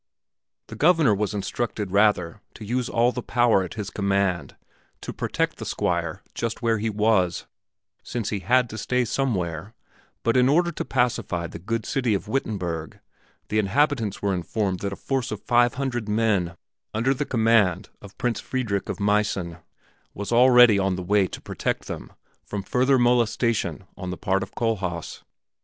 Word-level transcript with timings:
The 0.65 0.75
Governor 0.75 1.13
was 1.13 1.35
instructed 1.35 1.91
rather 1.91 2.41
to 2.55 2.65
use 2.65 2.89
all 2.89 3.11
the 3.11 3.21
power 3.21 3.61
at 3.61 3.75
his 3.75 3.91
command 3.91 4.55
to 5.01 5.13
protect 5.13 5.57
the 5.57 5.63
Squire 5.63 6.23
just 6.33 6.59
where 6.63 6.79
he 6.79 6.89
was, 6.89 7.45
since 8.01 8.29
he 8.31 8.39
had 8.39 8.67
to 8.71 8.79
stay 8.79 9.05
somewhere, 9.05 9.75
but 10.23 10.35
in 10.35 10.49
order 10.49 10.71
to 10.71 10.83
pacify 10.83 11.45
the 11.45 11.59
good 11.59 11.85
city 11.85 12.15
of 12.15 12.27
Wittenberg, 12.27 12.99
the 13.49 13.59
inhabitants 13.59 14.23
were 14.23 14.33
informed 14.33 14.79
that 14.79 14.91
a 14.93 14.95
force 14.95 15.29
of 15.29 15.43
five 15.43 15.75
hundred 15.75 16.09
men 16.09 16.57
under 16.95 17.13
the 17.13 17.23
command 17.23 17.89
of 18.01 18.17
Prince 18.17 18.39
Friedrich 18.39 18.89
of 18.89 18.99
Meissen 18.99 19.57
was 20.15 20.31
already 20.31 20.79
on 20.79 20.95
the 20.95 21.03
way 21.03 21.27
to 21.27 21.39
protect 21.39 21.85
them 21.85 22.11
from 22.43 22.63
further 22.63 22.97
molestation 22.97 23.83
on 23.95 24.09
the 24.09 24.17
part 24.17 24.41
of 24.41 24.55
Kohlhaas. 24.55 25.21